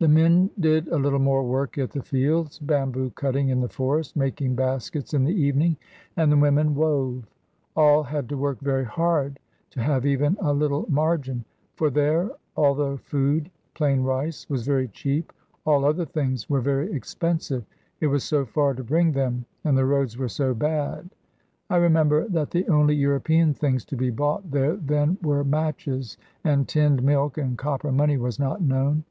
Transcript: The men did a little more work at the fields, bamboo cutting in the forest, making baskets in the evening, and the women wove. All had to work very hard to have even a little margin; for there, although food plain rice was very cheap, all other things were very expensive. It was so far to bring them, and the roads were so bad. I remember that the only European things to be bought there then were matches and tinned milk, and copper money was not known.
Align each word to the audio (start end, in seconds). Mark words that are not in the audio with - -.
The 0.00 0.06
men 0.06 0.48
did 0.60 0.86
a 0.86 0.96
little 0.96 1.18
more 1.18 1.42
work 1.42 1.76
at 1.76 1.90
the 1.90 2.04
fields, 2.04 2.60
bamboo 2.60 3.10
cutting 3.16 3.48
in 3.48 3.58
the 3.60 3.68
forest, 3.68 4.14
making 4.14 4.54
baskets 4.54 5.12
in 5.12 5.24
the 5.24 5.34
evening, 5.34 5.76
and 6.16 6.30
the 6.30 6.36
women 6.36 6.76
wove. 6.76 7.26
All 7.74 8.04
had 8.04 8.28
to 8.28 8.36
work 8.36 8.60
very 8.60 8.84
hard 8.84 9.40
to 9.70 9.82
have 9.82 10.06
even 10.06 10.36
a 10.38 10.52
little 10.52 10.86
margin; 10.88 11.44
for 11.74 11.90
there, 11.90 12.30
although 12.56 12.96
food 12.96 13.50
plain 13.74 14.04
rice 14.04 14.48
was 14.48 14.64
very 14.64 14.86
cheap, 14.86 15.32
all 15.66 15.84
other 15.84 16.04
things 16.06 16.48
were 16.48 16.60
very 16.60 16.92
expensive. 16.92 17.64
It 18.00 18.06
was 18.06 18.22
so 18.22 18.44
far 18.46 18.74
to 18.74 18.84
bring 18.84 19.10
them, 19.10 19.46
and 19.64 19.76
the 19.76 19.84
roads 19.84 20.16
were 20.16 20.28
so 20.28 20.54
bad. 20.54 21.10
I 21.70 21.76
remember 21.78 22.28
that 22.28 22.52
the 22.52 22.68
only 22.68 22.94
European 22.94 23.52
things 23.52 23.84
to 23.86 23.96
be 23.96 24.10
bought 24.10 24.48
there 24.48 24.76
then 24.76 25.18
were 25.22 25.42
matches 25.42 26.18
and 26.44 26.68
tinned 26.68 27.02
milk, 27.02 27.36
and 27.36 27.58
copper 27.58 27.90
money 27.90 28.16
was 28.16 28.38
not 28.38 28.62
known. 28.62 29.02